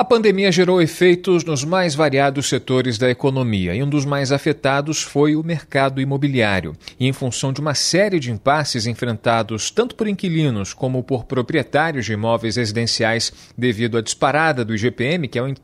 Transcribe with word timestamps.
A 0.00 0.04
pandemia 0.04 0.50
gerou 0.50 0.80
efeitos 0.80 1.44
nos 1.44 1.62
mais 1.62 1.94
variados 1.94 2.48
setores 2.48 2.96
da 2.96 3.10
economia 3.10 3.74
e 3.74 3.82
um 3.82 3.86
dos 3.86 4.06
mais 4.06 4.32
afetados 4.32 5.02
foi 5.02 5.36
o 5.36 5.44
mercado 5.44 6.00
imobiliário. 6.00 6.74
E 6.98 7.06
em 7.06 7.12
função 7.12 7.52
de 7.52 7.60
uma 7.60 7.74
série 7.74 8.18
de 8.18 8.32
impasses 8.32 8.86
enfrentados 8.86 9.70
tanto 9.70 9.94
por 9.94 10.08
inquilinos 10.08 10.72
como 10.72 11.02
por 11.02 11.26
proprietários 11.26 12.06
de 12.06 12.14
imóveis 12.14 12.56
residenciais 12.56 13.30
devido 13.58 13.98
à 13.98 14.00
disparada 14.00 14.64
do 14.64 14.74
IGPM, 14.74 15.28
que 15.28 15.38
é 15.38 15.42
o 15.42 15.54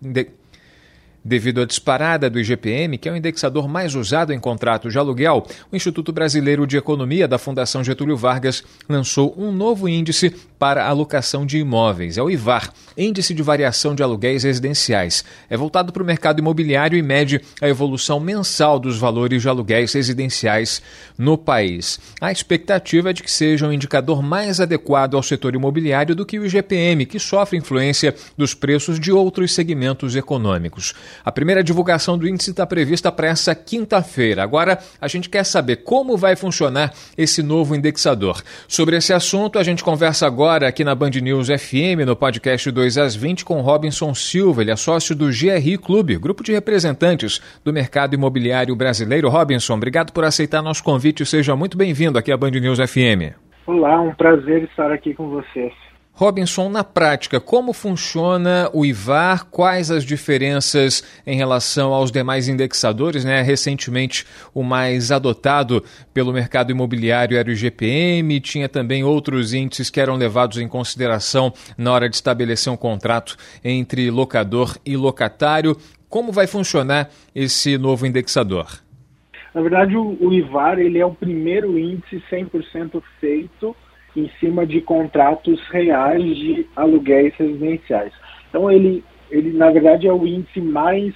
Devido 1.26 1.60
à 1.60 1.64
disparada 1.64 2.30
do 2.30 2.38
IGPM, 2.38 2.96
que 2.96 3.08
é 3.08 3.12
o 3.12 3.16
indexador 3.16 3.66
mais 3.66 3.96
usado 3.96 4.32
em 4.32 4.38
contratos 4.38 4.92
de 4.92 4.98
aluguel, 5.00 5.44
o 5.72 5.74
Instituto 5.74 6.12
Brasileiro 6.12 6.64
de 6.68 6.76
Economia 6.76 7.26
da 7.26 7.36
Fundação 7.36 7.82
Getúlio 7.82 8.16
Vargas 8.16 8.62
lançou 8.88 9.34
um 9.36 9.50
novo 9.50 9.88
índice 9.88 10.32
para 10.56 10.84
a 10.84 10.88
alocação 10.88 11.44
de 11.44 11.58
imóveis, 11.58 12.16
é 12.16 12.22
o 12.22 12.30
IVAR, 12.30 12.72
Índice 12.96 13.34
de 13.34 13.42
Variação 13.42 13.94
de 13.94 14.02
Aluguéis 14.02 14.44
Residenciais. 14.44 15.24
É 15.50 15.56
voltado 15.56 15.92
para 15.92 16.02
o 16.02 16.06
mercado 16.06 16.38
imobiliário 16.38 16.96
e 16.96 17.02
mede 17.02 17.42
a 17.60 17.68
evolução 17.68 18.18
mensal 18.18 18.78
dos 18.78 18.96
valores 18.96 19.42
de 19.42 19.48
aluguéis 19.48 19.92
residenciais 19.92 20.80
no 21.18 21.36
país. 21.36 22.00
A 22.20 22.32
expectativa 22.32 23.10
é 23.10 23.12
de 23.12 23.22
que 23.22 23.30
seja 23.30 23.66
um 23.66 23.72
indicador 23.72 24.22
mais 24.22 24.60
adequado 24.60 25.14
ao 25.14 25.22
setor 25.22 25.54
imobiliário 25.54 26.14
do 26.14 26.24
que 26.24 26.38
o 26.38 26.46
IGPM, 26.46 27.04
que 27.04 27.18
sofre 27.18 27.58
influência 27.58 28.14
dos 28.36 28.54
preços 28.54 28.98
de 28.98 29.12
outros 29.12 29.52
segmentos 29.52 30.16
econômicos. 30.16 30.94
A 31.24 31.32
primeira 31.32 31.62
divulgação 31.62 32.16
do 32.16 32.28
índice 32.28 32.50
está 32.50 32.66
prevista 32.66 33.10
para 33.10 33.28
essa 33.28 33.54
quinta-feira. 33.54 34.42
Agora, 34.42 34.78
a 35.00 35.08
gente 35.08 35.28
quer 35.28 35.44
saber 35.44 35.76
como 35.76 36.16
vai 36.16 36.36
funcionar 36.36 36.92
esse 37.16 37.42
novo 37.42 37.74
indexador. 37.74 38.42
Sobre 38.68 38.96
esse 38.96 39.12
assunto, 39.12 39.58
a 39.58 39.62
gente 39.62 39.82
conversa 39.82 40.26
agora 40.26 40.68
aqui 40.68 40.84
na 40.84 40.94
Band 40.94 41.10
News 41.22 41.48
FM, 41.48 42.06
no 42.06 42.16
podcast 42.16 42.70
2 42.70 42.98
às 42.98 43.14
20, 43.14 43.44
com 43.44 43.60
Robinson 43.60 44.14
Silva. 44.14 44.62
Ele 44.62 44.70
é 44.70 44.76
sócio 44.76 45.14
do 45.14 45.26
GRI 45.26 45.78
Clube, 45.78 46.16
grupo 46.16 46.42
de 46.42 46.52
representantes 46.52 47.40
do 47.64 47.72
mercado 47.72 48.14
imobiliário 48.14 48.74
brasileiro. 48.76 49.28
Robinson, 49.28 49.74
obrigado 49.74 50.12
por 50.12 50.24
aceitar 50.24 50.62
nosso 50.62 50.82
convite. 50.82 51.24
Seja 51.24 51.56
muito 51.56 51.76
bem-vindo 51.76 52.18
aqui 52.18 52.32
à 52.32 52.36
Band 52.36 52.50
News 52.50 52.78
FM. 52.78 53.34
Olá, 53.66 54.00
um 54.00 54.14
prazer 54.14 54.62
estar 54.64 54.92
aqui 54.92 55.12
com 55.12 55.28
vocês. 55.28 55.72
Robinson, 56.18 56.70
na 56.70 56.82
prática, 56.82 57.38
como 57.38 57.74
funciona 57.74 58.70
o 58.72 58.86
IVAR? 58.86 59.44
Quais 59.50 59.90
as 59.90 60.02
diferenças 60.02 61.04
em 61.26 61.36
relação 61.36 61.92
aos 61.92 62.10
demais 62.10 62.48
indexadores? 62.48 63.22
Né? 63.22 63.42
Recentemente, 63.42 64.24
o 64.54 64.62
mais 64.62 65.12
adotado 65.12 65.84
pelo 66.14 66.32
mercado 66.32 66.70
imobiliário 66.70 67.36
era 67.36 67.46
o 67.46 67.52
IGPM, 67.52 68.40
tinha 68.40 68.66
também 68.66 69.04
outros 69.04 69.52
índices 69.52 69.90
que 69.90 70.00
eram 70.00 70.16
levados 70.16 70.56
em 70.56 70.66
consideração 70.66 71.52
na 71.76 71.92
hora 71.92 72.08
de 72.08 72.16
estabelecer 72.16 72.72
um 72.72 72.78
contrato 72.78 73.36
entre 73.62 74.10
locador 74.10 74.74
e 74.86 74.96
locatário. 74.96 75.76
Como 76.08 76.32
vai 76.32 76.46
funcionar 76.46 77.10
esse 77.34 77.76
novo 77.76 78.06
indexador? 78.06 78.80
Na 79.54 79.60
verdade, 79.60 79.94
o, 79.94 80.32
IVAR 80.32 80.78
ele 80.78 80.98
é 80.98 81.04
o 81.04 81.14
primeiro 81.14 81.78
índice 81.78 82.22
100% 82.30 83.02
feito 83.20 83.76
em 84.16 84.30
cima 84.40 84.66
de 84.66 84.80
contratos 84.80 85.60
reais 85.68 86.22
de 86.22 86.66
aluguéis 86.74 87.34
residenciais. 87.36 88.12
Então 88.48 88.70
ele, 88.70 89.04
ele 89.30 89.52
na 89.52 89.70
verdade 89.70 90.06
é 90.08 90.12
o 90.12 90.26
índice 90.26 90.60
mais 90.60 91.14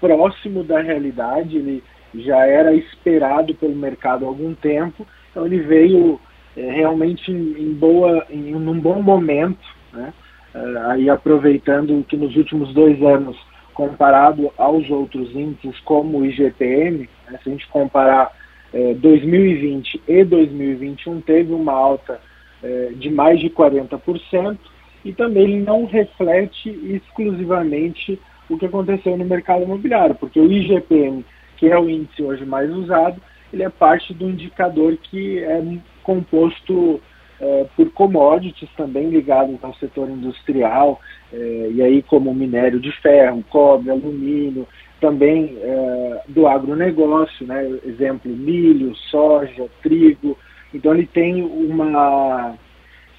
próximo 0.00 0.64
da 0.64 0.80
realidade, 0.80 1.56
ele 1.56 1.82
já 2.14 2.46
era 2.46 2.74
esperado 2.74 3.54
pelo 3.54 3.76
mercado 3.76 4.24
há 4.24 4.28
algum 4.28 4.54
tempo, 4.54 5.06
então 5.30 5.44
ele 5.44 5.58
veio 5.58 6.18
é, 6.56 6.70
realmente 6.70 7.30
em, 7.30 7.72
boa, 7.74 8.26
em 8.30 8.54
um 8.54 8.80
bom 8.80 9.02
momento, 9.02 9.64
né? 9.92 10.12
É, 10.54 10.78
aí 10.90 11.10
aproveitando 11.10 12.04
que 12.08 12.16
nos 12.16 12.34
últimos 12.34 12.72
dois 12.72 13.02
anos, 13.02 13.36
comparado 13.74 14.50
aos 14.56 14.88
outros 14.90 15.30
índices 15.34 15.78
como 15.80 16.18
o 16.18 16.26
IGPM, 16.26 17.08
né, 17.28 17.38
se 17.42 17.48
a 17.48 17.52
gente 17.52 17.68
comparar 17.68 18.32
é, 18.72 18.94
2020 18.94 20.02
e 20.08 20.24
2021, 20.24 21.20
teve 21.20 21.52
uma 21.52 21.72
alta 21.72 22.20
é, 22.62 22.92
de 22.96 23.10
mais 23.10 23.40
de 23.40 23.50
40%, 23.50 24.58
e 25.04 25.12
também 25.12 25.44
ele 25.44 25.60
não 25.60 25.86
reflete 25.86 26.68
exclusivamente 26.68 28.18
o 28.48 28.58
que 28.58 28.66
aconteceu 28.66 29.16
no 29.16 29.24
mercado 29.24 29.62
imobiliário, 29.62 30.14
porque 30.14 30.40
o 30.40 30.50
IGPM, 30.50 31.24
que 31.56 31.68
é 31.68 31.78
o 31.78 31.88
índice 31.88 32.22
hoje 32.22 32.44
mais 32.44 32.70
usado, 32.70 33.20
ele 33.52 33.62
é 33.62 33.68
parte 33.68 34.12
do 34.12 34.28
indicador 34.28 34.96
que 34.96 35.38
é 35.38 35.62
composto 36.02 37.00
é, 37.40 37.66
por 37.76 37.90
commodities 37.92 38.68
também 38.76 39.10
ligados 39.10 39.62
ao 39.62 39.74
setor 39.74 40.08
industrial, 40.10 41.00
é, 41.32 41.70
e 41.72 41.82
aí 41.82 42.02
como 42.02 42.34
minério 42.34 42.80
de 42.80 42.90
ferro, 43.00 43.44
cobre, 43.48 43.90
alumínio, 43.90 44.66
também 45.00 45.56
é, 45.60 46.22
do 46.28 46.48
agronegócio, 46.48 47.46
né? 47.46 47.64
exemplo, 47.84 48.30
milho, 48.30 48.94
soja, 49.10 49.66
trigo, 49.82 50.36
então 50.72 50.94
ele 50.94 51.06
tem 51.06 51.42
uma, 51.42 52.54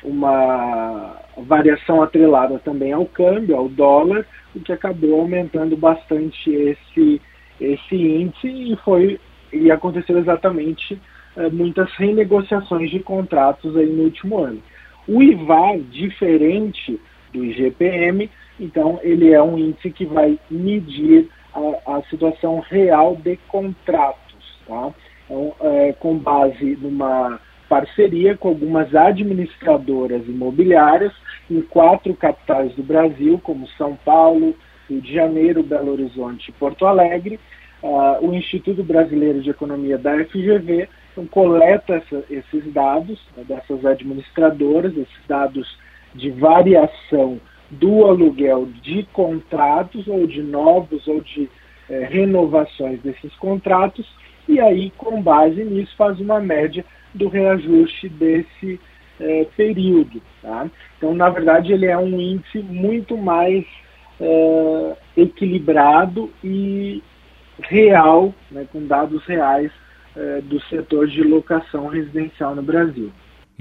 uma 0.04 1.16
variação 1.38 2.02
atrelada 2.02 2.60
também 2.60 2.94
ao 2.94 3.06
câmbio, 3.06 3.56
ao 3.56 3.68
dólar, 3.70 4.26
o 4.56 4.60
que 4.60 4.72
acabou 4.72 5.22
aumentando 5.22 5.76
bastante 5.78 6.52
esse, 6.52 7.22
esse 7.60 7.96
índice 7.96 8.48
e 8.48 8.76
foi 8.78 9.20
e 9.52 9.72
aconteceu 9.72 10.18
exatamente 10.18 11.00
é, 11.36 11.50
muitas 11.50 11.92
renegociações 11.94 12.92
de 12.92 13.00
contratos 13.00 13.76
aí 13.76 13.88
no 13.88 14.04
último 14.04 14.40
ano. 14.40 14.62
O 15.08 15.24
IVAR, 15.24 15.80
diferente 15.80 17.00
do 17.34 17.44
IGPM, 17.44 18.30
então 18.60 19.00
ele 19.02 19.32
é 19.34 19.42
um 19.42 19.58
índice 19.58 19.90
que 19.92 20.06
vai 20.06 20.38
medir 20.50 21.30
a, 21.54 21.98
a 21.98 22.04
situação 22.04 22.60
real 22.60 23.16
de 23.16 23.38
contratos, 23.48 24.60
tá? 24.68 24.94
Então, 25.30 25.54
é, 25.62 25.94
com 25.94 26.18
base 26.18 26.76
numa 26.82 27.40
parceria 27.70 28.36
com 28.36 28.48
algumas 28.48 28.96
administradoras 28.96 30.28
imobiliárias 30.28 31.14
em 31.50 31.62
quatro 31.62 32.16
capitais 32.16 32.74
do 32.74 32.82
Brasil, 32.82 33.40
como 33.44 33.68
São 33.78 33.96
Paulo, 33.96 34.56
Rio 34.90 35.00
de 35.00 35.14
Janeiro, 35.14 35.62
Belo 35.62 35.92
Horizonte 35.92 36.50
e 36.50 36.54
Porto 36.54 36.88
Alegre. 36.88 37.40
Uh, 37.82 38.28
o 38.28 38.34
Instituto 38.34 38.84
Brasileiro 38.84 39.42
de 39.42 39.52
Economia 39.52 39.98
da 39.98 40.26
FGV 40.26 40.90
então, 41.14 41.26
coleta 41.28 41.96
essa, 41.96 42.26
esses 42.30 42.74
dados 42.74 43.20
né, 43.38 43.44
dessas 43.48 43.86
administradoras, 43.86 44.92
esses 44.98 45.28
dados 45.28 45.78
de 46.14 46.30
variação 46.30 47.40
do 47.70 48.06
aluguel 48.06 48.68
de 48.82 49.04
contratos 49.14 50.08
ou 50.08 50.28
de 50.28 50.42
novos 50.42 51.08
ou 51.08 51.22
de 51.22 51.50
eh, 51.90 52.08
renovações 52.10 53.00
desses 53.02 53.34
contratos 53.36 54.06
e 54.50 54.60
aí, 54.60 54.92
com 54.98 55.22
base 55.22 55.64
nisso, 55.64 55.96
faz 55.96 56.20
uma 56.20 56.40
média 56.40 56.84
do 57.14 57.28
reajuste 57.28 58.10
desse 58.10 58.80
é, 59.20 59.46
período. 59.56 60.20
Tá? 60.42 60.68
Então, 60.98 61.14
na 61.14 61.30
verdade, 61.30 61.72
ele 61.72 61.86
é 61.86 61.96
um 61.96 62.20
índice 62.20 62.58
muito 62.58 63.16
mais 63.16 63.64
é, 64.20 64.96
equilibrado 65.16 66.32
e 66.44 67.04
real, 67.62 68.34
né, 68.50 68.66
com 68.72 68.88
dados 68.88 69.24
reais 69.26 69.72
é, 70.16 70.42
do 70.42 70.60
setor 70.64 71.06
de 71.08 71.22
locação 71.22 71.86
residencial 71.86 72.56
no 72.56 72.64
Brasil. 72.64 73.12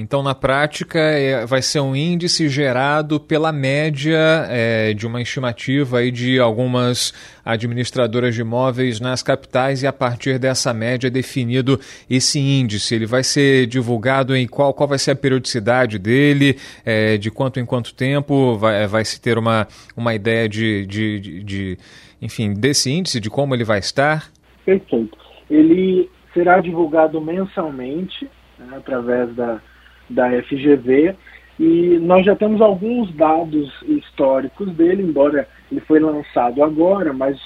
Então, 0.01 0.23
na 0.23 0.33
prática, 0.33 1.01
é, 1.01 1.45
vai 1.45 1.61
ser 1.61 1.81
um 1.81 1.97
índice 1.97 2.49
gerado 2.49 3.19
pela 3.19 3.51
média 3.51 4.47
é, 4.49 4.95
de 4.95 5.05
uma 5.05 5.21
estimativa 5.21 5.99
aí 5.99 6.13
de 6.13 6.39
algumas 6.39 7.13
administradoras 7.45 8.33
de 8.33 8.43
imóveis 8.43 9.01
nas 9.01 9.25
capitais 9.25 9.83
e 9.83 9.89
a 9.89 9.93
partir 9.93 10.39
dessa 10.39 10.73
média 10.73 11.09
é 11.09 11.11
definido 11.11 11.81
esse 12.09 12.39
índice. 12.39 12.95
Ele 12.95 13.07
vai 13.07 13.25
ser 13.25 13.67
divulgado 13.67 14.37
em 14.37 14.47
qual, 14.47 14.73
qual 14.73 14.89
vai 14.89 14.99
ser 14.99 15.11
a 15.11 15.17
periodicidade 15.17 15.99
dele, 15.99 16.57
é, 16.87 17.17
de 17.19 17.29
quanto 17.29 17.59
em 17.59 17.67
quanto 17.67 17.93
tempo 17.93 18.57
vai, 18.57 18.87
vai 18.87 19.05
se 19.05 19.21
ter 19.21 19.37
uma, 19.37 19.67
uma 19.97 20.15
ideia 20.15 20.49
de, 20.49 20.87
de, 20.87 21.19
de, 21.19 21.43
de, 21.43 21.79
enfim, 22.23 22.55
desse 22.55 22.89
índice, 22.89 23.19
de 23.19 23.29
como 23.29 23.53
ele 23.53 23.65
vai 23.65 23.81
estar? 23.81 24.31
Perfeito. 24.65 25.19
Ele 25.51 26.09
será 26.33 26.61
divulgado 26.61 27.21
mensalmente 27.21 28.31
né, 28.57 28.77
através 28.77 29.35
da 29.35 29.61
da 30.09 30.31
FGV 30.43 31.15
e 31.59 31.99
nós 32.01 32.25
já 32.25 32.37
temos 32.37 32.61
alguns 32.61 33.13
dados 33.15 33.73
históricos 33.83 34.73
dele, 34.75 35.03
embora 35.03 35.49
ele 35.71 35.81
foi 35.81 35.99
lançado 35.99 36.63
agora, 36.63 37.13
mas 37.13 37.37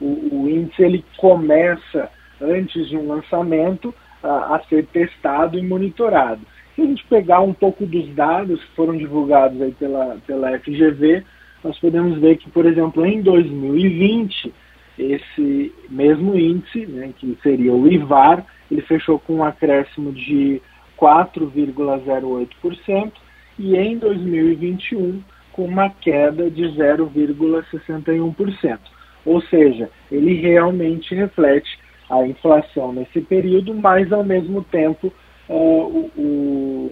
o, 0.00 0.06
o 0.32 0.50
índice 0.50 0.82
ele 0.82 1.04
começa 1.16 2.10
antes 2.40 2.88
de 2.88 2.96
um 2.96 3.06
lançamento 3.06 3.94
a, 4.22 4.56
a, 4.56 4.60
ser 4.68 4.86
testado 4.86 5.56
e 5.56 5.62
monitorado. 5.62 6.40
Se 6.74 6.82
a 6.82 6.84
gente 6.84 7.04
pegar 7.06 7.40
um 7.40 7.52
pouco 7.52 7.86
dos 7.86 8.08
dados 8.14 8.60
que 8.60 8.74
foram 8.74 8.96
divulgados 8.96 9.60
aí 9.62 9.72
pela, 9.72 10.16
pela 10.26 10.58
FGV, 10.58 11.22
nós 11.62 11.78
podemos 11.78 12.18
ver 12.18 12.38
que, 12.38 12.50
por 12.50 12.66
exemplo, 12.66 13.04
em 13.06 13.22
2020, 13.22 14.52
esse 14.98 15.72
mesmo 15.88 16.36
índice, 16.36 16.86
né, 16.86 17.12
que 17.16 17.38
seria 17.42 17.72
o 17.72 17.86
IVAR, 17.86 18.44
ele 18.70 18.80
fechou 18.82 19.18
com 19.18 19.36
um 19.36 19.44
acréscimo 19.44 20.12
de 20.12 20.60
4,08% 21.00 23.12
e 23.58 23.76
em 23.76 23.98
2021 23.98 25.20
com 25.52 25.64
uma 25.64 25.90
queda 25.90 26.48
de 26.50 26.62
0,61%. 26.64 28.78
Ou 29.24 29.40
seja, 29.42 29.88
ele 30.10 30.34
realmente 30.34 31.14
reflete 31.14 31.78
a 32.08 32.26
inflação 32.26 32.92
nesse 32.92 33.20
período, 33.20 33.72
mas 33.74 34.12
ao 34.12 34.24
mesmo 34.24 34.64
tempo 34.64 35.12
uh, 35.48 36.10
o, 36.16 36.16
o, 36.16 36.90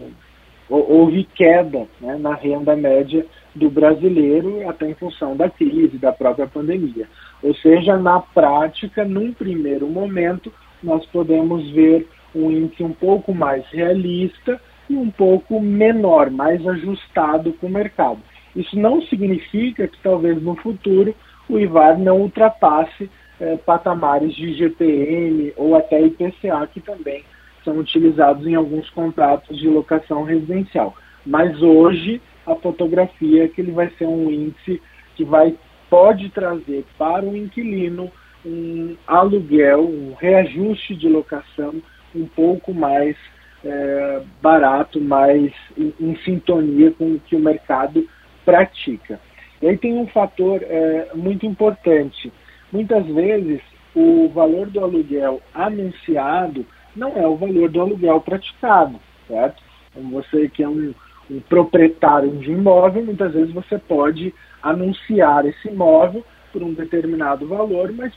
houve 0.69 1.25
queda 1.34 1.88
né, 2.00 2.16
na 2.19 2.34
renda 2.34 2.76
média 2.76 3.26
do 3.54 3.70
brasileiro, 3.70 4.69
até 4.69 4.90
em 4.90 4.94
função 4.94 5.37
da 5.37 5.50
crise, 5.50 5.99
da 5.99 6.12
própria 6.12 6.46
pandemia. 6.46 7.08
Ou 7.43 7.54
seja, 7.54 7.96
na 7.96 8.20
prática, 8.20 9.04
num 9.04 9.32
primeiro 9.32 9.88
momento, 9.88 10.52
nós 10.82 11.04
podemos 11.06 11.69
ver 11.70 12.06
um 12.34 12.50
índice 12.50 12.82
um 12.82 12.92
pouco 12.92 13.34
mais 13.34 13.64
realista 13.70 14.60
e 14.88 14.94
um 14.94 15.10
pouco 15.10 15.60
menor, 15.60 16.30
mais 16.30 16.66
ajustado 16.66 17.52
com 17.54 17.66
o 17.66 17.70
mercado. 17.70 18.20
Isso 18.54 18.78
não 18.78 19.02
significa 19.02 19.86
que 19.86 19.98
talvez 20.02 20.42
no 20.42 20.56
futuro 20.56 21.14
o 21.48 21.58
IVAR 21.58 21.98
não 21.98 22.20
ultrapasse 22.20 23.10
eh, 23.40 23.56
patamares 23.64 24.34
de 24.34 24.54
GPM 24.54 25.52
ou 25.56 25.76
até 25.76 26.00
IPCA, 26.00 26.66
que 26.72 26.80
também 26.80 27.25
são 27.64 27.78
utilizados 27.78 28.46
em 28.46 28.54
alguns 28.54 28.88
contratos 28.90 29.58
de 29.58 29.69
locação 29.69 30.25
residencial. 30.25 30.94
Mas 31.25 31.60
hoje 31.62 32.20
a 32.46 32.54
fotografia 32.54 33.44
é 33.44 33.48
que 33.48 33.60
ele 33.60 33.72
vai 33.72 33.90
ser 33.98 34.06
um 34.06 34.30
índice 34.30 34.80
que 35.14 35.25
vai 35.25 35.54
pode 35.90 36.28
trazer 36.30 36.84
para 36.98 37.25
o 37.25 37.36
inquilino 37.36 38.10
um 38.44 38.96
aluguel, 39.06 39.82
um 39.82 40.14
reajuste 40.14 40.94
de 40.94 41.08
locação 41.08 41.75
um 42.18 42.26
pouco 42.26 42.72
mais 42.74 43.16
é, 43.64 44.22
barato, 44.40 45.00
mais 45.00 45.52
em, 45.76 45.92
em, 46.00 46.16
sintonia 46.24 46.92
com 46.92 47.14
o 47.14 47.20
que 47.20 47.36
o 47.36 47.40
mercado 47.40 48.06
pratica. 48.44 49.20
E 49.60 49.68
aí 49.68 49.76
tem 49.76 49.94
um 49.94 50.06
fator 50.06 50.62
é, 50.62 51.10
muito 51.14 51.44
importante. 51.46 52.32
Muitas 52.72 53.06
vezes 53.06 53.60
o 53.94 54.28
valor 54.28 54.68
do 54.68 54.80
aluguel 54.80 55.42
anunciado 55.54 56.64
não 56.94 57.16
é 57.16 57.26
o 57.26 57.36
valor 57.36 57.68
do 57.68 57.80
aluguel 57.80 58.20
praticado, 58.20 58.98
certo? 59.26 59.62
Então 59.90 60.10
você 60.10 60.48
que 60.48 60.62
é 60.62 60.68
um, 60.68 60.94
um 61.30 61.40
proprietário 61.40 62.30
de 62.36 62.52
imóvel, 62.52 63.04
muitas 63.04 63.32
vezes 63.32 63.52
você 63.52 63.78
pode 63.78 64.34
anunciar 64.62 65.46
esse 65.46 65.68
imóvel 65.68 66.24
por 66.52 66.62
um 66.62 66.72
determinado 66.72 67.46
valor, 67.46 67.92
mas 67.92 68.12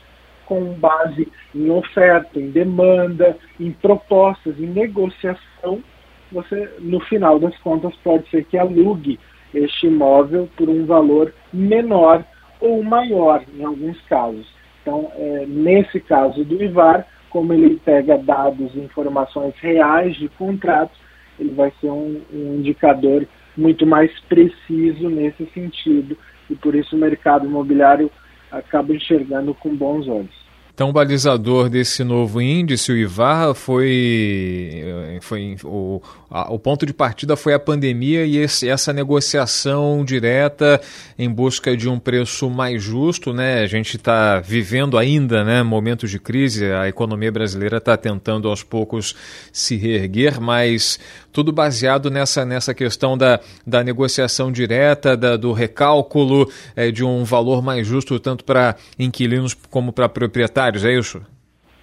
com 0.52 0.74
base 0.74 1.32
em 1.56 1.70
oferta, 1.70 2.38
em 2.38 2.52
demanda, 2.52 3.38
em 3.58 3.72
propostas, 3.72 4.60
em 4.60 4.68
negociação, 4.68 5.82
você, 6.30 6.70
no 6.80 7.00
final 7.00 7.40
das 7.40 7.58
contas, 7.60 7.96
pode 8.04 8.30
ser 8.30 8.44
que 8.44 8.58
alugue 8.58 9.18
este 9.54 9.88
imóvel 9.88 10.50
por 10.58 10.68
um 10.68 10.86
valor 10.86 11.34
menor 11.54 12.26
ou 12.60 12.84
maior, 12.84 13.42
em 13.58 13.64
alguns 13.64 13.98
casos. 14.10 14.46
Então, 14.82 15.10
é, 15.16 15.46
nesse 15.48 16.02
caso 16.02 16.44
do 16.44 16.62
IVAR, 16.62 17.08
como 17.30 17.54
ele 17.54 17.80
pega 17.86 18.18
dados 18.18 18.76
informações 18.76 19.54
reais 19.62 20.18
de 20.18 20.28
contratos, 20.28 20.98
ele 21.40 21.54
vai 21.54 21.72
ser 21.80 21.90
um, 21.92 22.22
um 22.34 22.56
indicador 22.56 23.26
muito 23.56 23.88
mais 23.88 24.12
preciso 24.28 25.10
nesse 25.10 25.46
sentido 25.54 26.18
e 26.50 26.56
por 26.56 26.76
isso 26.76 26.94
o 26.94 27.00
mercado 27.00 27.46
imobiliário 27.46 28.12
acaba 28.52 28.94
enxergando 28.94 29.54
com 29.56 29.76
bons 29.76 30.08
olhos. 30.08 30.51
Então, 30.82 30.90
o 30.90 30.94
balizador 30.94 31.70
desse 31.70 32.04
novo 32.04 32.42
índice, 32.42 32.92
o 32.92 32.98
IVAR, 32.98 33.54
foi, 33.54 34.84
foi 35.22 35.56
o, 35.64 36.02
a, 36.28 36.52
o 36.52 36.58
ponto 36.58 36.88
de 36.88 36.94
partida 36.94 37.36
foi 37.36 37.54
a 37.54 37.60
pandemia 37.60 38.26
e 38.26 38.38
esse, 38.38 38.68
essa 38.68 38.92
negociação 38.92 40.04
direta 40.04 40.82
em 41.20 41.30
busca 41.30 41.78
de 41.78 41.88
um 41.88 42.00
preço 42.00 42.50
mais 42.50 42.82
justo. 42.82 43.32
Né? 43.32 43.60
A 43.62 43.68
gente 43.68 43.98
está 43.98 44.40
vivendo 44.40 44.98
ainda 44.98 45.44
né, 45.44 45.62
momentos 45.62 46.10
de 46.10 46.18
crise, 46.18 46.66
a 46.72 46.88
economia 46.88 47.32
brasileira 47.32 47.78
está 47.78 47.96
tentando 47.96 48.50
aos 48.50 48.64
poucos 48.64 49.14
se 49.52 49.76
reerguer, 49.76 50.42
mas 50.42 50.98
tudo 51.32 51.52
baseado 51.52 52.10
nessa, 52.10 52.44
nessa 52.44 52.74
questão 52.74 53.18
da, 53.18 53.40
da 53.68 53.84
negociação 53.84 54.52
direta, 54.52 55.16
da, 55.16 55.38
do 55.38 55.52
recálculo 55.52 56.50
é, 56.76 56.92
de 56.92 57.04
um 57.04 57.24
valor 57.24 57.62
mais 57.62 57.86
justo, 57.86 58.20
tanto 58.20 58.44
para 58.44 58.76
inquilinos 58.98 59.56
como 59.70 59.94
para 59.94 60.10
proprietários 60.10 60.71
proprietários, 60.72 60.86
é 60.86 60.94
isso? 60.94 61.22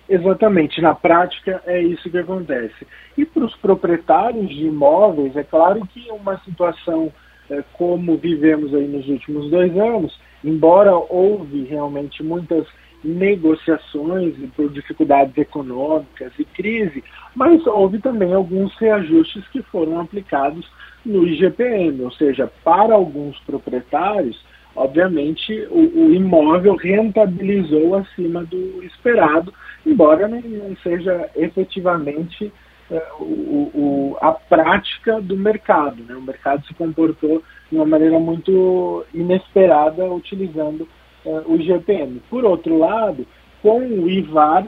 Exatamente, 0.09 0.81
na 0.81 0.95
prática 0.95 1.63
é 1.67 1.83
isso 1.83 2.11
que 2.11 2.19
acontece. 2.19 2.87
E 3.17 3.27
para 3.27 3.45
os 3.45 3.55
proprietários 3.57 4.49
de 4.49 4.67
imóveis, 4.67 5.37
é 5.37 5.45
claro 5.45 5.87
que 5.87 6.11
uma 6.11 6.39
situação 6.39 7.13
é, 7.51 7.63
como 7.75 8.17
vivemos 8.17 8.75
aí 8.75 8.87
nos 8.89 9.07
últimos 9.07 9.51
dois 9.51 9.77
anos, 9.77 10.19
embora 10.43 10.97
houve 10.97 11.65
realmente 11.65 12.23
muitas 12.23 12.67
negociações 13.05 14.35
por 14.57 14.73
dificuldades 14.73 15.37
econômicas 15.37 16.33
e 16.39 16.45
crise, 16.45 17.05
mas 17.35 17.65
houve 17.67 17.99
também 17.99 18.33
alguns 18.33 18.75
reajustes 18.79 19.47
que 19.49 19.63
foram 19.63 20.01
aplicados 20.01 20.67
no 21.05 21.27
IGPM, 21.27 22.03
ou 22.03 22.11
seja, 22.13 22.51
para 22.65 22.95
alguns 22.95 23.39
proprietários 23.41 24.43
obviamente 24.79 25.67
o, 25.71 26.07
o, 26.07 26.15
imóvel 26.15 26.77
rentabilizou 26.77 27.97
acima 27.97 28.45
do 28.45 28.83
esperado, 28.85 29.53
embora 29.85 30.29
não, 30.29 30.77
seja 30.83 31.29
efetivamente 31.37 32.53
é, 32.91 33.03
o, 33.19 33.71
o, 33.75 34.17
a 34.21 34.33
prática 34.33 35.21
do 35.21 35.37
mercado. 35.37 36.03
Né? 36.05 36.15
O 36.15 36.23
mercado 36.23 36.65
se 36.67 36.75
comportou 36.75 37.43
de 37.71 37.77
uma 37.77 37.85
maneira 37.85 38.19
muito 38.19 39.05
inesperada 39.13 40.05
utilizando 40.07 40.89
é, 41.25 41.43
o 41.47 41.59
GPM. 41.59 42.23
Por 42.31 42.45
outro 42.45 42.79
lado, 42.79 43.27
com 43.61 43.81
o 43.81 44.09
IVAR, 44.09 44.67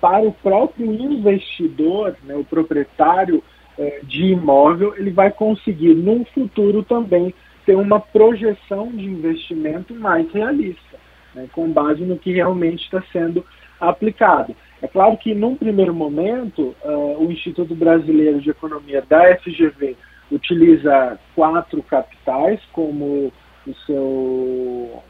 para 0.00 0.26
o 0.26 0.32
próprio 0.32 0.92
investidor, 0.92 2.16
né, 2.24 2.34
o 2.34 2.44
proprietário 2.44 3.42
é, 3.78 4.00
de 4.02 4.26
imóvel, 4.26 4.94
ele 4.96 5.10
vai 5.10 5.30
conseguir, 5.30 5.94
num 5.94 6.24
futuro 6.26 6.82
também, 6.82 7.34
ter 7.66 7.76
uma 7.76 8.00
projeção 8.00 8.88
de 8.92 9.04
investimento 9.04 9.92
mais 9.94 10.30
realista, 10.32 10.96
né, 11.34 11.48
com 11.52 11.68
base 11.70 12.02
no 12.04 12.16
que 12.16 12.32
realmente 12.32 12.84
está 12.84 13.02
sendo 13.12 13.44
aplicado. 13.80 14.54
É 14.80 14.86
claro 14.86 15.16
que, 15.16 15.34
num 15.34 15.56
primeiro 15.56 15.92
momento, 15.92 16.74
uh, 16.84 17.18
o 17.18 17.30
Instituto 17.32 17.74
Brasileiro 17.74 18.40
de 18.40 18.50
Economia 18.50 19.02
da 19.06 19.36
FGV 19.38 19.96
utiliza 20.30 21.18
quatro 21.34 21.82
capitais 21.82 22.60
como 22.72 23.32
o 23.66 23.74
seu, 23.86 25.02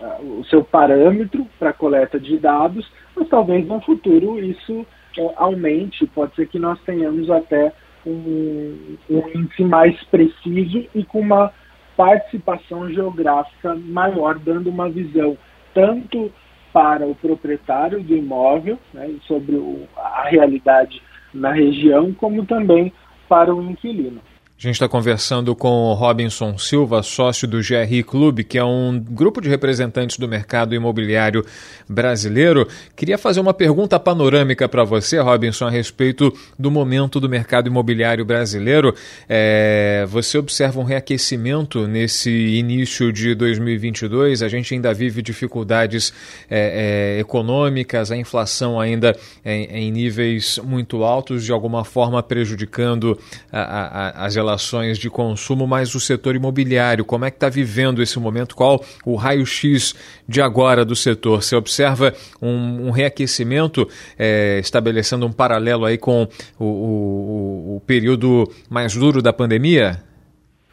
uh, 0.00 0.40
o 0.40 0.44
seu 0.46 0.64
parâmetro 0.64 1.46
para 1.58 1.72
coleta 1.72 2.18
de 2.18 2.38
dados, 2.38 2.90
mas 3.14 3.28
talvez 3.28 3.66
no 3.66 3.80
futuro 3.80 4.42
isso 4.42 4.86
uh, 5.18 5.32
aumente, 5.36 6.06
pode 6.06 6.34
ser 6.34 6.48
que 6.48 6.58
nós 6.58 6.80
tenhamos 6.82 7.30
até 7.30 7.72
um, 8.06 8.96
um 9.10 9.28
índice 9.34 9.64
mais 9.64 10.02
preciso 10.04 10.86
e 10.94 11.04
com 11.04 11.20
uma 11.20 11.52
participação 11.96 12.88
geográfica 12.90 13.74
maior, 13.74 14.38
dando 14.38 14.68
uma 14.70 14.88
visão 14.88 15.36
tanto 15.72 16.32
para 16.72 17.06
o 17.06 17.14
proprietário 17.14 18.02
do 18.02 18.16
imóvel, 18.16 18.78
né, 18.92 19.14
sobre 19.26 19.54
o, 19.54 19.86
a 19.96 20.24
realidade 20.28 21.00
na 21.32 21.52
região, 21.52 22.12
como 22.12 22.44
também 22.44 22.92
para 23.28 23.54
o 23.54 23.62
inquilino. 23.62 24.20
A 24.56 24.62
gente 24.62 24.76
está 24.76 24.88
conversando 24.88 25.54
com 25.54 25.92
Robinson 25.94 26.56
Silva, 26.56 27.02
sócio 27.02 27.46
do 27.46 27.58
GRI 27.58 28.04
Clube, 28.04 28.44
que 28.44 28.56
é 28.56 28.64
um 28.64 28.98
grupo 29.00 29.40
de 29.40 29.48
representantes 29.48 30.16
do 30.16 30.28
mercado 30.28 30.76
imobiliário 30.76 31.44
brasileiro. 31.88 32.66
Queria 32.94 33.18
fazer 33.18 33.40
uma 33.40 33.52
pergunta 33.52 33.98
panorâmica 33.98 34.68
para 34.68 34.84
você, 34.84 35.18
Robinson, 35.18 35.66
a 35.66 35.70
respeito 35.70 36.32
do 36.56 36.70
momento 36.70 37.18
do 37.18 37.28
mercado 37.28 37.66
imobiliário 37.66 38.24
brasileiro. 38.24 38.94
É, 39.28 40.06
você 40.08 40.38
observa 40.38 40.78
um 40.78 40.84
reaquecimento 40.84 41.88
nesse 41.88 42.30
início 42.30 43.12
de 43.12 43.34
2022? 43.34 44.40
A 44.40 44.48
gente 44.48 44.72
ainda 44.72 44.94
vive 44.94 45.20
dificuldades 45.20 46.12
é, 46.48 47.16
é, 47.16 47.20
econômicas, 47.20 48.12
a 48.12 48.16
inflação 48.16 48.80
ainda 48.80 49.16
em, 49.44 49.90
níveis 49.90 50.60
muito 50.62 51.02
altos, 51.02 51.44
de 51.44 51.50
alguma 51.50 51.84
forma 51.84 52.22
prejudicando 52.22 53.18
a, 53.52 53.60
a, 53.60 54.24
as 54.26 54.43
relações 54.44 54.98
de 54.98 55.08
consumo, 55.08 55.66
mas 55.66 55.94
o 55.94 56.00
setor 56.00 56.36
imobiliário, 56.36 57.04
como 57.04 57.24
é 57.24 57.30
que 57.30 57.36
está 57.36 57.48
vivendo 57.48 58.02
esse 58.02 58.18
momento? 58.18 58.54
Qual 58.54 58.84
o 59.04 59.16
raio-x 59.16 59.94
de 60.28 60.42
agora 60.42 60.84
do 60.84 60.94
setor? 60.94 61.42
Você 61.42 61.56
observa 61.56 62.12
um, 62.40 62.88
um 62.88 62.90
reaquecimento, 62.90 63.88
é, 64.18 64.58
estabelecendo 64.60 65.26
um 65.26 65.32
paralelo 65.32 65.86
aí 65.86 65.96
com 65.96 66.28
o, 66.58 66.64
o, 66.64 67.76
o 67.76 67.82
período 67.86 68.44
mais 68.68 68.94
duro 68.94 69.22
da 69.22 69.32
pandemia? 69.32 70.02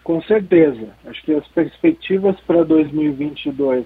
Com 0.03 0.21
certeza. 0.23 0.89
Acho 1.05 1.23
que 1.23 1.33
as 1.33 1.47
perspectivas 1.47 2.35
para 2.45 2.63
2022 2.63 3.85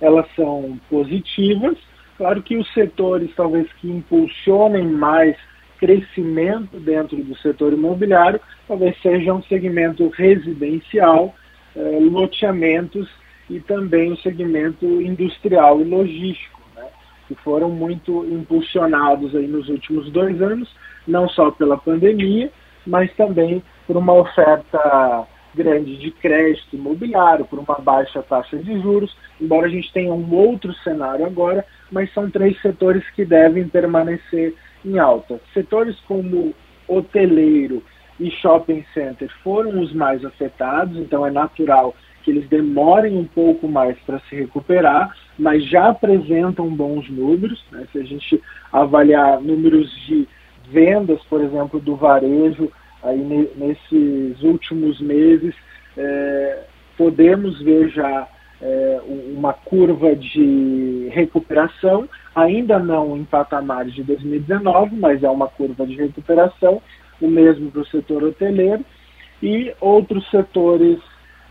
elas 0.00 0.26
são 0.34 0.78
positivas. 0.88 1.76
Claro 2.16 2.42
que 2.42 2.56
os 2.56 2.72
setores 2.72 3.30
talvez 3.36 3.70
que 3.74 3.90
impulsionem 3.90 4.86
mais 4.86 5.36
crescimento 5.78 6.78
dentro 6.78 7.16
do 7.16 7.36
setor 7.38 7.72
imobiliário 7.72 8.40
talvez 8.66 9.00
seja 9.00 9.32
um 9.32 9.42
segmento 9.42 10.08
residencial, 10.08 11.34
eh, 11.76 11.98
loteamentos 12.00 13.08
e 13.48 13.60
também 13.60 14.12
o 14.12 14.16
segmento 14.18 14.84
industrial 15.00 15.80
e 15.80 15.84
logístico, 15.84 16.60
né, 16.74 16.84
que 17.28 17.34
foram 17.36 17.70
muito 17.70 18.24
impulsionados 18.26 19.34
aí 19.34 19.46
nos 19.46 19.68
últimos 19.68 20.10
dois 20.10 20.40
anos, 20.42 20.68
não 21.06 21.28
só 21.28 21.50
pela 21.50 21.76
pandemia, 21.76 22.50
mas 22.86 23.14
também 23.14 23.62
por 23.86 23.96
uma 23.96 24.14
oferta 24.14 25.26
grande 25.54 25.96
de 25.96 26.10
crédito 26.10 26.76
imobiliário, 26.76 27.46
por 27.46 27.58
uma 27.58 27.78
baixa 27.78 28.22
taxa 28.22 28.58
de 28.58 28.78
juros, 28.80 29.16
embora 29.40 29.66
a 29.66 29.70
gente 29.70 29.90
tenha 29.92 30.12
um 30.12 30.34
outro 30.34 30.74
cenário 30.84 31.24
agora, 31.24 31.64
mas 31.90 32.12
são 32.12 32.30
três 32.30 32.60
setores 32.60 33.08
que 33.10 33.24
devem 33.24 33.66
permanecer 33.66 34.54
em 34.84 34.98
alta. 34.98 35.40
Setores 35.52 35.98
como 36.00 36.54
hoteleiro 36.88 37.82
e 38.18 38.30
shopping 38.30 38.84
center 38.94 39.30
foram 39.42 39.80
os 39.80 39.92
mais 39.92 40.24
afetados, 40.24 40.96
então 40.96 41.26
é 41.26 41.30
natural 41.30 41.94
que 42.22 42.30
eles 42.30 42.48
demorem 42.48 43.16
um 43.16 43.24
pouco 43.24 43.68
mais 43.68 43.96
para 44.00 44.18
se 44.28 44.34
recuperar, 44.34 45.16
mas 45.38 45.64
já 45.64 45.90
apresentam 45.90 46.68
bons 46.68 47.08
números. 47.08 47.64
Né? 47.70 47.86
Se 47.92 47.98
a 47.98 48.02
gente 48.02 48.42
avaliar 48.72 49.40
números 49.40 49.88
de 50.06 50.26
vendas, 50.68 51.22
por 51.30 51.40
exemplo, 51.40 51.78
do 51.78 51.94
varejo, 51.94 52.72
aí 53.02 53.18
nesses 53.54 54.42
últimos 54.42 55.00
meses, 55.00 55.54
é, 55.96 56.64
podemos 56.96 57.60
ver 57.62 57.90
já 57.90 58.26
é, 58.60 59.00
uma 59.34 59.52
curva 59.52 60.14
de 60.14 61.08
recuperação, 61.12 62.08
ainda 62.34 62.78
não 62.78 63.16
em 63.16 63.24
patamares 63.24 63.94
de 63.94 64.02
2019, 64.02 64.96
mas 64.96 65.22
é 65.22 65.28
uma 65.28 65.48
curva 65.48 65.86
de 65.86 65.94
recuperação, 65.94 66.80
o 67.20 67.28
mesmo 67.28 67.70
para 67.70 67.80
o 67.80 67.86
setor 67.86 68.22
hoteleiro, 68.22 68.84
e 69.42 69.72
outros 69.80 70.28
setores 70.30 70.98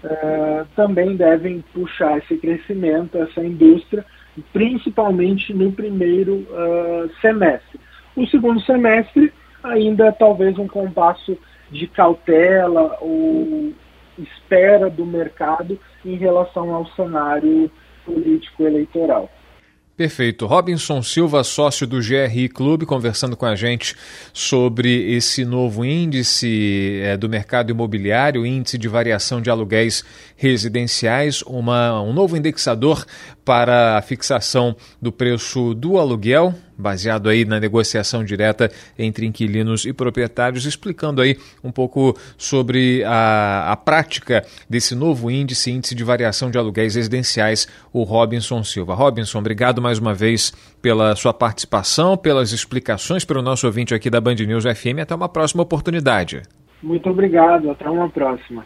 uh, 0.03 0.65
também 0.75 1.15
devem 1.15 1.63
puxar 1.74 2.17
esse 2.17 2.38
crescimento, 2.38 3.17
essa 3.17 3.43
indústria, 3.43 4.03
principalmente 4.51 5.53
no 5.53 5.71
primeiro 5.71 6.47
uh, 6.50 7.09
semestre. 7.21 7.79
O 8.15 8.25
segundo 8.27 8.59
semestre, 8.62 9.31
ainda 9.63 10.12
talvez 10.12 10.57
um 10.57 10.67
compasso 10.67 11.38
de 11.71 11.88
cautela 11.88 12.97
ou 13.01 13.74
espera 14.17 14.89
do 14.89 15.05
mercado 15.05 15.79
em 16.03 16.15
relação 16.15 16.74
ao 16.74 16.86
cenário 16.91 17.69
político 18.05 18.63
eleitoral. 18.63 19.29
Perfeito. 19.98 20.45
Robinson 20.45 21.01
Silva, 21.01 21.41
sócio 21.41 21.88
do 21.88 22.01
GRI 22.01 22.50
Clube, 22.50 22.86
conversando 22.86 23.38
com 23.38 23.45
a 23.45 23.55
gente 23.55 23.95
sobre 24.34 25.15
esse 25.15 25.45
novo 25.45 25.86
índice 25.86 27.00
é, 27.01 27.15
do 27.15 27.29
mercado 27.29 27.72
imobiliário, 27.72 28.45
índice 28.45 28.77
de 28.77 28.89
variação 28.89 29.41
de 29.41 29.50
aluguéis 29.50 30.03
residenciais, 30.36 31.41
uma, 31.43 32.01
um 32.01 32.12
novo 32.12 32.36
indexador 32.36 33.05
para 33.45 33.97
a 33.97 34.01
fixação 34.01 34.75
do 34.99 35.11
preço 35.11 35.75
do 35.75 35.99
aluguel, 35.99 36.53
baseado 36.77 37.29
aí 37.29 37.45
na 37.45 37.59
negociação 37.59 38.23
direta 38.23 38.71
entre 38.97 39.25
inquilinos 39.25 39.85
e 39.85 39.93
proprietários, 39.93 40.65
explicando 40.65 41.21
aí 41.21 41.37
um 41.63 41.71
pouco 41.71 42.17
sobre 42.37 43.03
a, 43.05 43.71
a 43.71 43.77
prática 43.77 44.43
desse 44.67 44.95
novo 44.95 45.29
índice, 45.29 45.71
índice 45.71 45.93
de 45.93 46.03
variação 46.03 46.49
de 46.49 46.57
aluguéis 46.57 46.95
residenciais, 46.95 47.67
o 47.93 48.03
Robinson 48.03 48.63
Silva. 48.63 48.95
Robinson, 48.95 49.37
obrigado 49.39 49.81
mais 49.81 49.99
uma 49.99 50.13
vez 50.13 50.51
pela 50.81 51.15
sua 51.15 51.33
participação, 51.33 52.17
pelas 52.17 52.51
explicações 52.51 53.23
para 53.23 53.39
o 53.39 53.43
nosso 53.43 53.67
ouvinte 53.67 53.93
aqui 53.93 54.09
da 54.09 54.19
Band 54.19 54.35
News 54.35 54.63
FM. 54.63 54.99
Até 55.01 55.13
uma 55.13 55.29
próxima 55.29 55.61
oportunidade. 55.61 56.41
Muito 56.81 57.09
obrigado, 57.09 57.71
até 57.71 57.89
uma 57.89 58.09
próxima. 58.09 58.65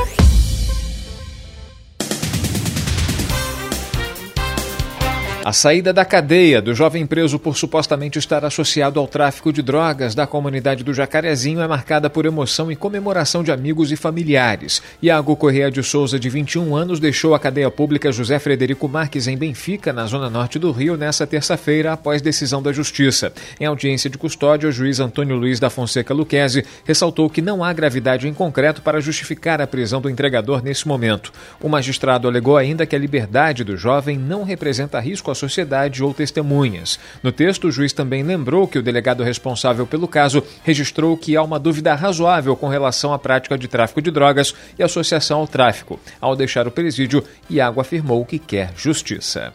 A 5.43 5.51
saída 5.51 5.91
da 5.91 6.05
cadeia 6.05 6.61
do 6.61 6.71
jovem 6.71 7.03
preso 7.03 7.39
por 7.39 7.57
supostamente 7.57 8.19
estar 8.19 8.45
associado 8.45 8.99
ao 8.99 9.07
tráfico 9.07 9.51
de 9.51 9.63
drogas 9.63 10.13
da 10.13 10.27
comunidade 10.27 10.83
do 10.83 10.93
Jacarezinho 10.93 11.61
é 11.61 11.67
marcada 11.67 12.11
por 12.11 12.27
emoção 12.27 12.71
e 12.71 12.75
comemoração 12.75 13.43
de 13.43 13.51
amigos 13.51 13.91
e 13.91 13.95
familiares. 13.95 14.83
Iago 15.01 15.35
Correia 15.35 15.71
de 15.71 15.81
Souza, 15.81 16.19
de 16.19 16.29
21 16.29 16.75
anos, 16.75 16.99
deixou 16.99 17.33
a 17.33 17.39
cadeia 17.39 17.71
pública 17.71 18.11
José 18.11 18.37
Frederico 18.37 18.87
Marques 18.87 19.25
em 19.25 19.35
Benfica, 19.35 19.91
na 19.91 20.05
zona 20.05 20.29
norte 20.29 20.59
do 20.59 20.71
Rio, 20.71 20.95
nesta 20.95 21.25
terça-feira, 21.25 21.93
após 21.93 22.21
decisão 22.21 22.61
da 22.61 22.71
Justiça. 22.71 23.33
Em 23.59 23.65
audiência 23.65 24.11
de 24.11 24.19
custódia, 24.19 24.69
o 24.69 24.71
juiz 24.71 24.99
Antônio 24.99 25.35
Luiz 25.35 25.59
da 25.59 25.71
Fonseca 25.71 26.13
Luquezzi 26.13 26.63
ressaltou 26.85 27.27
que 27.27 27.41
não 27.41 27.63
há 27.63 27.73
gravidade 27.73 28.27
em 28.27 28.33
concreto 28.33 28.83
para 28.83 29.01
justificar 29.01 29.59
a 29.59 29.65
prisão 29.65 30.01
do 30.01 30.09
entregador 30.09 30.61
nesse 30.63 30.87
momento. 30.87 31.31
O 31.59 31.67
magistrado 31.67 32.27
alegou 32.27 32.57
ainda 32.57 32.85
que 32.85 32.95
a 32.95 32.99
liberdade 32.99 33.63
do 33.63 33.75
jovem 33.75 34.19
não 34.19 34.43
representa 34.43 34.99
risco 34.99 35.30
à 35.31 35.35
sociedade 35.35 36.03
ou 36.03 36.13
testemunhas. 36.13 36.99
No 37.23 37.31
texto, 37.31 37.67
o 37.67 37.71
juiz 37.71 37.93
também 37.93 38.23
lembrou 38.23 38.67
que 38.67 38.77
o 38.77 38.83
delegado 38.83 39.23
responsável 39.23 39.87
pelo 39.87 40.07
caso 40.07 40.43
registrou 40.63 41.17
que 41.17 41.35
há 41.35 41.43
uma 41.43 41.59
dúvida 41.59 41.95
razoável 41.95 42.55
com 42.55 42.67
relação 42.67 43.13
à 43.13 43.19
prática 43.19 43.57
de 43.57 43.67
tráfico 43.67 44.01
de 44.01 44.11
drogas 44.11 44.53
e 44.77 44.83
associação 44.83 45.39
ao 45.39 45.47
tráfico. 45.47 45.99
Ao 46.19 46.35
deixar 46.35 46.67
o 46.67 46.71
presídio, 46.71 47.23
Iago 47.49 47.81
afirmou 47.81 48.25
que 48.25 48.39
quer 48.39 48.71
justiça. 48.75 49.53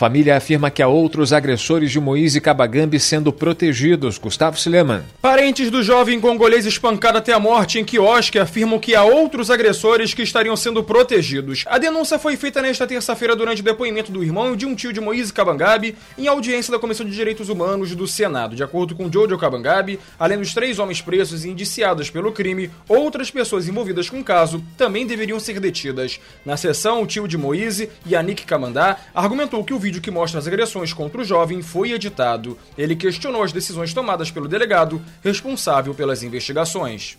Família 0.00 0.34
afirma 0.34 0.70
que 0.70 0.82
há 0.82 0.88
outros 0.88 1.30
agressores 1.30 1.90
de 1.92 2.00
Moise 2.00 2.40
Kabagambi 2.40 2.98
sendo 2.98 3.30
protegidos. 3.30 4.16
Gustavo 4.16 4.58
Sileman. 4.58 5.02
Parentes 5.20 5.70
do 5.70 5.82
jovem 5.82 6.18
congolês 6.18 6.64
espancado 6.64 7.18
até 7.18 7.34
a 7.34 7.38
morte 7.38 7.78
em 7.78 7.84
quiosque 7.84 8.38
afirmam 8.38 8.78
que 8.78 8.94
há 8.94 9.04
outros 9.04 9.50
agressores 9.50 10.14
que 10.14 10.22
estariam 10.22 10.56
sendo 10.56 10.82
protegidos. 10.82 11.64
A 11.66 11.76
denúncia 11.76 12.18
foi 12.18 12.38
feita 12.38 12.62
nesta 12.62 12.86
terça-feira 12.86 13.36
durante 13.36 13.60
o 13.60 13.62
depoimento 13.62 14.10
do 14.10 14.24
irmão 14.24 14.56
de 14.56 14.64
um 14.64 14.74
tio 14.74 14.90
de 14.90 15.02
Moise 15.02 15.34
Kabangabi 15.34 15.94
em 16.16 16.26
audiência 16.26 16.72
da 16.72 16.78
Comissão 16.78 17.04
de 17.04 17.14
Direitos 17.14 17.50
Humanos 17.50 17.94
do 17.94 18.08
Senado. 18.08 18.56
De 18.56 18.62
acordo 18.62 18.94
com 18.94 19.12
Jojo 19.12 19.36
Kabangabi, 19.36 20.00
além 20.18 20.38
dos 20.38 20.54
três 20.54 20.78
homens 20.78 21.02
presos 21.02 21.44
e 21.44 21.50
indiciados 21.50 22.08
pelo 22.08 22.32
crime, 22.32 22.70
outras 22.88 23.30
pessoas 23.30 23.68
envolvidas 23.68 24.08
com 24.08 24.20
o 24.20 24.24
caso 24.24 24.64
também 24.78 25.06
deveriam 25.06 25.38
ser 25.38 25.60
detidas. 25.60 26.18
Na 26.42 26.56
sessão, 26.56 27.02
o 27.02 27.06
tio 27.06 27.28
de 27.28 27.36
Moise, 27.36 27.90
Yannick 28.10 28.46
Kamandá, 28.46 28.96
argumentou 29.14 29.62
que 29.62 29.74
o 29.74 29.78
vídeo 29.78 29.89
vídeo 29.90 30.00
que 30.00 30.10
mostra 30.10 30.38
as 30.38 30.46
agressões 30.46 30.92
contra 30.92 31.20
o 31.20 31.24
jovem 31.24 31.62
foi 31.62 31.90
editado. 31.90 32.56
Ele 32.78 32.94
questionou 32.94 33.42
as 33.42 33.52
decisões 33.52 33.92
tomadas 33.92 34.30
pelo 34.30 34.46
delegado 34.46 35.02
responsável 35.20 35.92
pelas 35.92 36.22
investigações. 36.22 37.18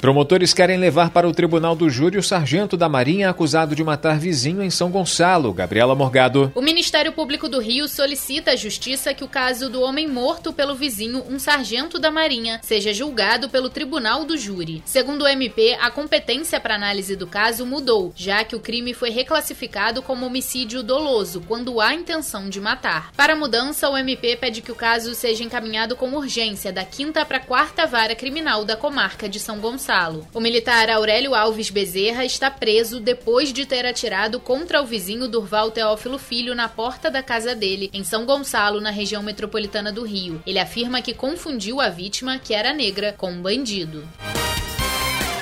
Promotores 0.00 0.54
querem 0.54 0.78
levar 0.78 1.10
para 1.10 1.28
o 1.28 1.32
tribunal 1.32 1.76
do 1.76 1.90
júri 1.90 2.16
o 2.16 2.22
sargento 2.22 2.74
da 2.74 2.88
Marinha 2.88 3.28
acusado 3.28 3.76
de 3.76 3.84
matar 3.84 4.18
vizinho 4.18 4.62
em 4.62 4.70
São 4.70 4.90
Gonçalo, 4.90 5.52
Gabriela 5.52 5.94
Morgado. 5.94 6.50
O 6.54 6.62
Ministério 6.62 7.12
Público 7.12 7.50
do 7.50 7.60
Rio 7.60 7.86
solicita 7.86 8.52
à 8.52 8.56
Justiça 8.56 9.12
que 9.12 9.22
o 9.22 9.28
caso 9.28 9.68
do 9.68 9.82
homem 9.82 10.08
morto 10.08 10.54
pelo 10.54 10.74
vizinho, 10.74 11.22
um 11.28 11.38
sargento 11.38 11.98
da 11.98 12.10
Marinha, 12.10 12.60
seja 12.62 12.94
julgado 12.94 13.50
pelo 13.50 13.68
tribunal 13.68 14.24
do 14.24 14.38
júri. 14.38 14.82
Segundo 14.86 15.22
o 15.22 15.28
MP, 15.28 15.76
a 15.78 15.90
competência 15.90 16.58
para 16.58 16.76
análise 16.76 17.14
do 17.14 17.26
caso 17.26 17.66
mudou, 17.66 18.10
já 18.16 18.42
que 18.42 18.56
o 18.56 18.60
crime 18.60 18.94
foi 18.94 19.10
reclassificado 19.10 20.00
como 20.00 20.24
homicídio 20.24 20.82
doloso, 20.82 21.42
quando 21.46 21.78
há 21.78 21.92
intenção 21.92 22.48
de 22.48 22.58
matar. 22.58 23.12
Para 23.12 23.34
a 23.34 23.36
mudança, 23.36 23.90
o 23.90 23.98
MP 23.98 24.34
pede 24.36 24.62
que 24.62 24.72
o 24.72 24.76
caso 24.76 25.14
seja 25.14 25.44
encaminhado 25.44 25.94
com 25.94 26.14
urgência 26.14 26.72
da 26.72 26.86
quinta 26.86 27.22
para 27.26 27.36
a 27.36 27.40
quarta 27.40 27.86
vara 27.86 28.14
criminal 28.14 28.64
da 28.64 28.78
comarca 28.78 29.28
de 29.28 29.38
São 29.38 29.58
Gonçalo. 29.58 29.89
O 30.32 30.38
militar 30.38 30.88
Aurélio 30.88 31.34
Alves 31.34 31.68
Bezerra 31.68 32.24
está 32.24 32.48
preso 32.48 33.00
depois 33.00 33.52
de 33.52 33.66
ter 33.66 33.84
atirado 33.84 34.38
contra 34.38 34.80
o 34.80 34.86
vizinho 34.86 35.26
Durval 35.26 35.72
Teófilo 35.72 36.16
Filho 36.16 36.54
na 36.54 36.68
porta 36.68 37.10
da 37.10 37.24
casa 37.24 37.56
dele, 37.56 37.90
em 37.92 38.04
São 38.04 38.24
Gonçalo, 38.24 38.80
na 38.80 38.90
região 38.90 39.20
metropolitana 39.20 39.90
do 39.90 40.04
Rio. 40.04 40.40
Ele 40.46 40.60
afirma 40.60 41.02
que 41.02 41.12
confundiu 41.12 41.80
a 41.80 41.88
vítima, 41.88 42.38
que 42.38 42.54
era 42.54 42.72
negra, 42.72 43.12
com 43.18 43.32
um 43.32 43.42
bandido. 43.42 44.08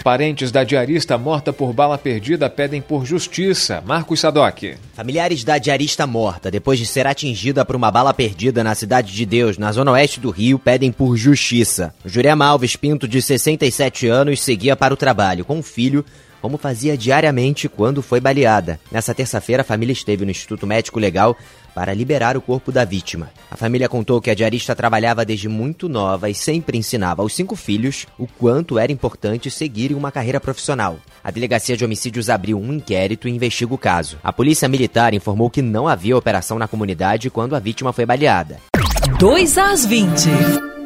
Parentes 0.09 0.51
da 0.51 0.65
diarista 0.65 1.19
morta 1.19 1.53
por 1.53 1.75
bala 1.75 1.99
perdida 1.99 2.49
pedem 2.49 2.81
por 2.81 3.05
justiça. 3.05 3.83
Marcos 3.85 4.21
Sadoc. 4.21 4.75
Familiares 4.95 5.45
da 5.45 5.59
diarista 5.59 6.07
morta, 6.07 6.51
depois 6.51 6.79
de 6.79 6.87
ser 6.87 7.07
atingida 7.07 7.63
por 7.63 7.77
uma 7.77 7.91
bala 7.91 8.15
perdida 8.15 8.65
na 8.65 8.75
Cidade 8.75 9.13
de 9.13 9.27
Deus, 9.27 9.59
na 9.59 9.71
zona 9.71 9.93
oeste 9.93 10.19
do 10.19 10.31
Rio, 10.31 10.59
pedem 10.59 10.91
por 10.91 11.15
justiça. 11.15 11.95
Jurema 12.07 12.47
Alves 12.47 12.75
Pinto, 12.75 13.07
de 13.07 13.21
67 13.21 14.07
anos, 14.07 14.41
seguia 14.41 14.75
para 14.75 14.95
o 14.95 14.97
trabalho 14.97 15.45
com 15.45 15.59
o 15.59 15.63
filho 15.63 16.03
como 16.41 16.59
fazia 16.59 16.97
diariamente 16.97 17.69
quando 17.69 18.03
foi 18.03 18.21
baleada. 18.21 18.79
Nessa 18.91 19.15
terça-feira, 19.15 19.63
a 19.63 19.65
família 19.65 19.93
esteve 19.93 20.25
no 20.25 20.31
Instituto 20.31 20.67
Médico 20.67 20.99
Legal 20.99 21.37
para 21.75 21.95
liberar 21.95 22.37
o 22.37 22.41
corpo 22.41 22.73
da 22.73 22.85
vítima. 22.85 23.31
A 23.51 23.57
família 23.57 23.89
contou 23.89 24.21
que 24.21 24.31
a 24.31 24.35
diarista 24.35 24.75
trabalhava 24.75 25.25
desde 25.25 25.49
muito 25.49 25.89
nova 25.89 26.29
e 26.29 26.35
sempre 26.35 26.77
ensinava 26.77 27.23
aos 27.23 27.35
cinco 27.35 27.55
filhos 27.55 28.07
o 28.19 28.27
quanto 28.27 28.79
era 28.79 28.91
importante 28.91 29.51
seguirem 29.51 29.97
uma 29.97 30.11
carreira 30.11 30.41
profissional. 30.41 30.99
A 31.23 31.31
Delegacia 31.31 31.77
de 31.77 31.85
Homicídios 31.85 32.31
abriu 32.31 32.59
um 32.59 32.73
inquérito 32.73 33.29
e 33.29 33.31
investiga 33.31 33.75
o 33.75 33.79
caso. 33.79 34.19
A 34.25 34.33
Polícia 34.33 34.69
Militar 34.69 35.15
informou 35.15 35.51
que 35.51 35.63
não 35.63 35.87
havia 35.87 36.17
operação 36.17 36.59
na 36.59 36.67
comunidade 36.67 37.31
quando 37.31 37.55
a 37.55 37.61
vítima 37.61 37.93
foi 37.93 38.05
baleada. 38.05 38.59
2 39.19 39.59
às 39.59 39.87
20. 39.87 40.78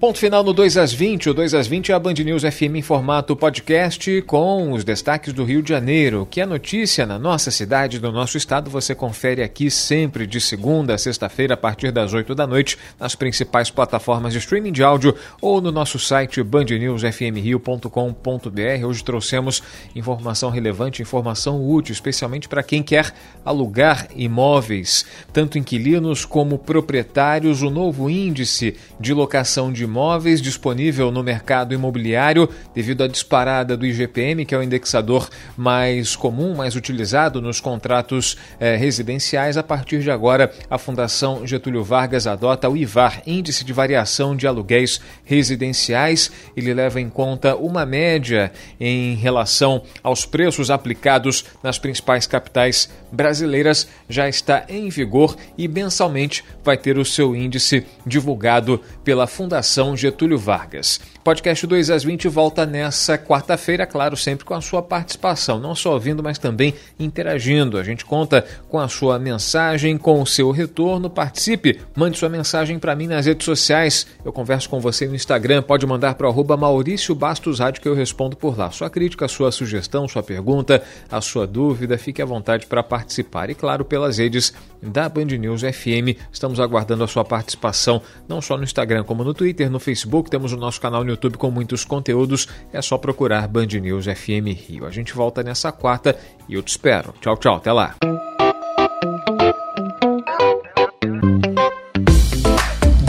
Ponto 0.00 0.16
final 0.16 0.44
no 0.44 0.52
2 0.52 0.76
às 0.76 0.92
20. 0.92 1.30
O 1.30 1.34
2 1.34 1.54
às 1.54 1.66
20 1.66 1.90
é 1.90 1.94
a 1.94 1.98
Band 1.98 2.14
News 2.14 2.44
FM 2.44 2.76
em 2.76 2.82
formato 2.82 3.34
podcast 3.34 4.22
com 4.22 4.70
os 4.70 4.84
destaques 4.84 5.32
do 5.32 5.42
Rio 5.42 5.60
de 5.60 5.70
Janeiro. 5.70 6.24
Que 6.30 6.40
é 6.40 6.46
notícia 6.46 7.04
na 7.04 7.18
nossa 7.18 7.50
cidade, 7.50 7.98
do 7.98 8.12
nosso 8.12 8.38
estado, 8.38 8.70
você 8.70 8.94
confere 8.94 9.42
aqui 9.42 9.68
sempre 9.68 10.24
de 10.24 10.40
segunda 10.40 10.94
a 10.94 10.98
sexta-feira 10.98 11.54
a 11.54 11.56
partir 11.56 11.90
das 11.90 12.14
8 12.14 12.32
da 12.32 12.46
noite 12.46 12.78
nas 12.96 13.16
principais 13.16 13.72
plataformas 13.72 14.34
de 14.34 14.38
streaming 14.38 14.70
de 14.70 14.84
áudio 14.84 15.16
ou 15.42 15.60
no 15.60 15.72
nosso 15.72 15.98
site 15.98 16.44
bandnewsfmrio.com.br. 16.44 18.86
Hoje 18.86 19.02
trouxemos 19.02 19.64
informação 19.96 20.48
relevante, 20.48 21.02
informação 21.02 21.68
útil, 21.68 21.92
especialmente 21.92 22.48
para 22.48 22.62
quem 22.62 22.84
quer 22.84 23.12
alugar 23.44 24.06
imóveis, 24.14 25.04
tanto 25.32 25.58
inquilinos 25.58 26.24
como 26.24 26.56
proprietários. 26.56 27.62
O 27.62 27.70
novo 27.70 28.08
índice 28.08 28.76
de 29.00 29.12
locação 29.12 29.72
de 29.72 29.87
imóveis 29.88 30.42
disponível 30.42 31.10
no 31.10 31.22
mercado 31.22 31.72
imobiliário 31.72 32.48
devido 32.74 33.02
à 33.02 33.08
disparada 33.08 33.76
do 33.76 33.86
IGPM, 33.86 34.44
que 34.44 34.54
é 34.54 34.58
o 34.58 34.62
indexador 34.62 35.28
mais 35.56 36.14
comum, 36.14 36.54
mais 36.54 36.76
utilizado 36.76 37.40
nos 37.40 37.58
contratos 37.58 38.36
eh, 38.60 38.76
residenciais. 38.76 39.56
A 39.56 39.62
partir 39.62 40.00
de 40.00 40.10
agora, 40.10 40.52
a 40.68 40.76
Fundação 40.76 41.46
Getúlio 41.46 41.82
Vargas 41.82 42.26
adota 42.26 42.68
o 42.68 42.76
IVAR, 42.76 43.22
Índice 43.26 43.64
de 43.64 43.72
Variação 43.72 44.36
de 44.36 44.46
Aluguéis 44.46 45.00
Residenciais. 45.24 46.30
Ele 46.54 46.74
leva 46.74 47.00
em 47.00 47.08
conta 47.08 47.56
uma 47.56 47.86
média 47.86 48.52
em 48.78 49.14
relação 49.14 49.82
aos 50.02 50.26
preços 50.26 50.70
aplicados 50.70 51.46
nas 51.62 51.78
principais 51.78 52.26
capitais 52.26 52.90
brasileiras. 53.10 53.88
Já 54.08 54.28
está 54.28 54.66
em 54.68 54.90
vigor 54.90 55.34
e 55.56 55.66
mensalmente 55.66 56.44
vai 56.62 56.76
ter 56.76 56.98
o 56.98 57.04
seu 57.04 57.34
índice 57.34 57.86
divulgado 58.06 58.82
pela 59.02 59.26
Fundação 59.26 59.77
Fundação 59.78 59.96
Getúlio 59.96 60.36
Vargas. 60.36 61.00
Podcast 61.22 61.66
2 61.66 61.90
às 61.90 62.02
20 62.02 62.26
volta 62.26 62.66
nessa 62.66 63.16
quarta-feira, 63.16 63.86
claro, 63.86 64.16
sempre 64.16 64.44
com 64.44 64.54
a 64.54 64.60
sua 64.60 64.82
participação, 64.82 65.60
não 65.60 65.74
só 65.74 65.92
ouvindo, 65.92 66.22
mas 66.22 66.38
também 66.38 66.74
interagindo. 66.98 67.78
A 67.78 67.84
gente 67.84 68.04
conta 68.04 68.44
com 68.68 68.78
a 68.78 68.88
sua 68.88 69.18
mensagem, 69.18 69.96
com 69.98 70.20
o 70.20 70.26
seu 70.26 70.50
retorno. 70.50 71.08
Participe, 71.08 71.80
mande 71.94 72.18
sua 72.18 72.28
mensagem 72.28 72.78
para 72.78 72.96
mim 72.96 73.06
nas 73.06 73.26
redes 73.26 73.44
sociais. 73.44 74.06
Eu 74.24 74.32
converso 74.32 74.68
com 74.68 74.80
você 74.80 75.06
no 75.06 75.14
Instagram, 75.14 75.62
pode 75.62 75.86
mandar 75.86 76.14
para 76.14 76.28
o 76.28 76.58
Maurício 76.58 77.14
Bastos 77.14 77.60
Rádio 77.60 77.82
que 77.82 77.88
eu 77.88 77.94
respondo 77.94 78.36
por 78.36 78.58
lá. 78.58 78.70
Sua 78.70 78.90
crítica, 78.90 79.28
sua 79.28 79.52
sugestão, 79.52 80.08
sua 80.08 80.22
pergunta, 80.22 80.82
a 81.10 81.20
sua 81.20 81.46
dúvida, 81.46 81.98
fique 81.98 82.22
à 82.22 82.24
vontade 82.24 82.66
para 82.66 82.82
participar. 82.82 83.50
E 83.50 83.54
claro, 83.54 83.84
pelas 83.84 84.18
redes 84.18 84.52
da 84.82 85.08
Band 85.08 85.26
News 85.26 85.60
FM, 85.60 86.16
estamos 86.32 86.58
aguardando 86.58 87.04
a 87.04 87.08
sua 87.08 87.24
participação, 87.24 88.00
não 88.26 88.40
só 88.40 88.56
no 88.56 88.64
Instagram 88.64 89.04
como 89.04 89.22
no 89.22 89.34
Twitter 89.34 89.67
Twitter, 89.68 89.70
no 89.70 89.78
Facebook, 89.78 90.30
temos 90.30 90.52
o 90.52 90.56
nosso 90.56 90.80
canal 90.80 91.04
no 91.04 91.10
YouTube 91.10 91.36
com 91.36 91.50
muitos 91.50 91.84
conteúdos. 91.84 92.48
É 92.72 92.82
só 92.82 92.98
procurar 92.98 93.46
Band 93.46 93.66
News 93.66 94.06
FM 94.06 94.48
Rio. 94.56 94.86
A 94.86 94.90
gente 94.90 95.14
volta 95.14 95.42
nessa 95.42 95.70
quarta 95.70 96.18
e 96.48 96.54
eu 96.54 96.62
te 96.62 96.68
espero. 96.68 97.14
Tchau, 97.20 97.36
tchau. 97.36 97.56
Até 97.56 97.72
lá. 97.72 97.94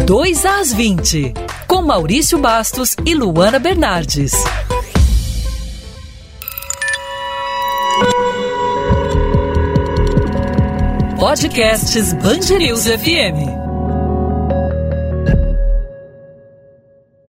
Dois 0.06 0.46
às 0.46 0.74
20, 0.74 1.34
com 1.68 1.82
Maurício 1.84 2.40
Bastos 2.40 2.96
e 3.06 3.14
Luana 3.14 3.60
Bernardes. 3.60 4.34
Podcasts 11.20 12.14
Band 12.14 12.58
News 12.58 12.86
FM. 12.86 13.59